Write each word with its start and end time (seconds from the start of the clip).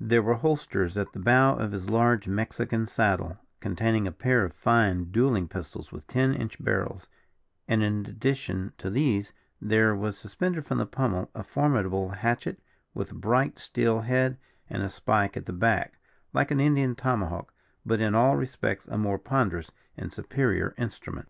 There 0.00 0.22
were 0.22 0.36
holsters 0.36 0.96
at 0.96 1.12
the 1.12 1.18
bow 1.18 1.54
of 1.56 1.72
his 1.72 1.90
large 1.90 2.26
Mexican 2.26 2.86
saddle, 2.86 3.36
containing 3.60 4.06
a 4.06 4.10
pair 4.10 4.42
of 4.42 4.54
fine 4.56 5.10
duelling 5.12 5.48
pistols 5.48 5.92
with 5.92 6.06
ten 6.06 6.32
inch 6.32 6.56
barrels; 6.64 7.08
and 7.68 7.82
in 7.82 8.06
addition 8.06 8.72
to 8.78 8.88
these, 8.88 9.34
there 9.60 9.94
was 9.94 10.16
suspended 10.16 10.64
from 10.64 10.78
the 10.78 10.86
pummel 10.86 11.30
a 11.34 11.42
formidable 11.42 12.08
hatchet 12.08 12.58
with 12.94 13.12
a 13.12 13.16
bright 13.16 13.58
steel 13.58 14.00
head 14.00 14.38
and 14.70 14.82
a 14.82 14.88
spike 14.88 15.36
at 15.36 15.44
the 15.44 15.52
back, 15.52 15.98
like 16.32 16.50
an 16.50 16.58
Indian 16.58 16.94
tomahawk, 16.94 17.52
but 17.84 18.00
in 18.00 18.14
all 18.14 18.34
respects 18.34 18.88
a 18.88 18.96
more 18.96 19.18
ponderous 19.18 19.72
and 19.94 20.10
superior 20.10 20.74
instrument. 20.78 21.28